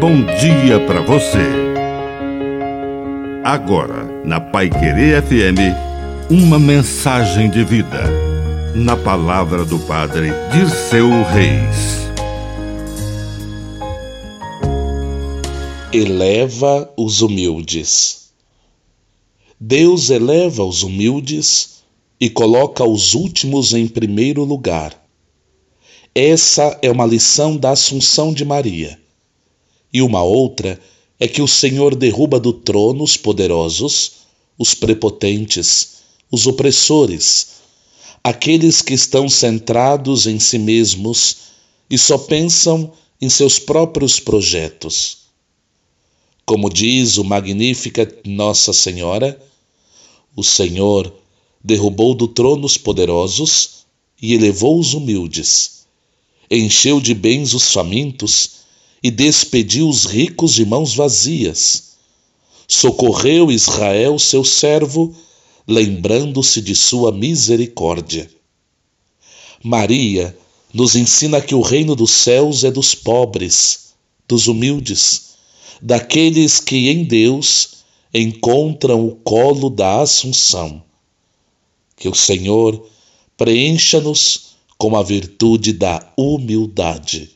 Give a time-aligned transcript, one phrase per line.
[0.00, 1.38] bom dia para você.
[3.42, 8.04] Agora, na Pai Querer FM, uma mensagem de vida.
[8.74, 12.10] Na palavra do Padre de seu Reis.
[15.92, 18.32] Eleva os humildes.
[19.58, 21.82] Deus eleva os humildes
[22.20, 24.92] e coloca os últimos em primeiro lugar.
[26.14, 29.05] Essa é uma lição da Assunção de Maria.
[29.96, 30.78] E uma outra
[31.18, 34.26] é que o Senhor derruba do trono os poderosos,
[34.58, 37.62] os prepotentes, os opressores,
[38.22, 41.36] aqueles que estão centrados em si mesmos
[41.88, 42.92] e só pensam
[43.22, 45.30] em seus próprios projetos.
[46.44, 49.42] Como diz o magnífica Nossa Senhora,
[50.36, 51.10] o Senhor
[51.64, 53.86] derrubou do trono os poderosos
[54.20, 55.76] e elevou os humildes
[56.50, 58.65] encheu de bens os famintos
[59.06, 61.92] e despediu os ricos de mãos vazias.
[62.66, 65.14] Socorreu Israel, seu servo,
[65.64, 68.28] lembrando-se de sua misericórdia.
[69.62, 70.36] Maria
[70.74, 73.90] nos ensina que o reino dos céus é dos pobres,
[74.26, 75.36] dos humildes,
[75.80, 80.82] daqueles que em Deus encontram o colo da Assunção.
[81.96, 82.84] Que o Senhor
[83.36, 87.35] preencha-nos com a virtude da humildade.